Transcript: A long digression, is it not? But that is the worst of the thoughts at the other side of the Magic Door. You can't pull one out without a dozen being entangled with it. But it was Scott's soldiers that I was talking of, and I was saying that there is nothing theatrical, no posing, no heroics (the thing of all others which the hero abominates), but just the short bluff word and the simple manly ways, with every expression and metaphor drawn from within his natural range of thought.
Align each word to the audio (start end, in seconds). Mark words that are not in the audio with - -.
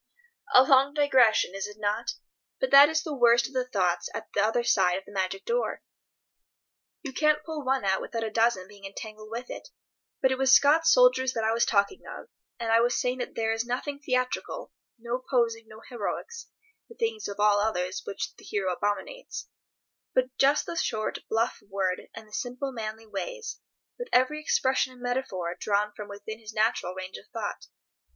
A 0.55 0.63
long 0.63 0.95
digression, 0.95 1.53
is 1.53 1.67
it 1.67 1.77
not? 1.77 2.13
But 2.59 2.71
that 2.71 2.89
is 2.89 3.03
the 3.03 3.13
worst 3.13 3.45
of 3.45 3.53
the 3.53 3.67
thoughts 3.67 4.09
at 4.15 4.29
the 4.33 4.41
other 4.41 4.63
side 4.63 4.97
of 4.97 5.05
the 5.05 5.11
Magic 5.11 5.45
Door. 5.45 5.83
You 7.03 7.13
can't 7.13 7.43
pull 7.43 7.63
one 7.63 7.85
out 7.85 8.01
without 8.01 8.23
a 8.23 8.31
dozen 8.31 8.67
being 8.67 8.83
entangled 8.83 9.29
with 9.29 9.51
it. 9.51 9.69
But 10.19 10.31
it 10.31 10.39
was 10.39 10.51
Scott's 10.51 10.91
soldiers 10.91 11.33
that 11.33 11.43
I 11.43 11.51
was 11.53 11.67
talking 11.67 12.01
of, 12.07 12.29
and 12.59 12.71
I 12.71 12.79
was 12.79 12.99
saying 12.99 13.19
that 13.19 13.35
there 13.35 13.53
is 13.53 13.63
nothing 13.63 13.99
theatrical, 13.99 14.73
no 14.97 15.23
posing, 15.29 15.67
no 15.67 15.83
heroics 15.87 16.47
(the 16.89 16.95
thing 16.95 17.19
of 17.29 17.39
all 17.39 17.59
others 17.59 18.01
which 18.03 18.33
the 18.37 18.43
hero 18.43 18.73
abominates), 18.73 19.49
but 20.15 20.35
just 20.39 20.65
the 20.65 20.75
short 20.75 21.19
bluff 21.29 21.59
word 21.69 22.07
and 22.15 22.27
the 22.27 22.33
simple 22.33 22.71
manly 22.71 23.05
ways, 23.05 23.59
with 23.99 24.07
every 24.11 24.41
expression 24.41 24.93
and 24.93 25.01
metaphor 25.03 25.55
drawn 25.59 25.91
from 25.95 26.07
within 26.07 26.39
his 26.39 26.53
natural 26.55 26.95
range 26.95 27.17
of 27.17 27.27
thought. 27.31 27.67